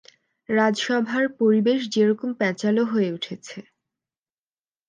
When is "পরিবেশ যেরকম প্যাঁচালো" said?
1.39-2.81